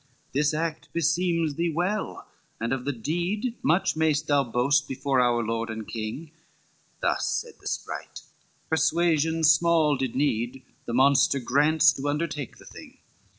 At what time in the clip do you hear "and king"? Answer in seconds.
5.69-6.31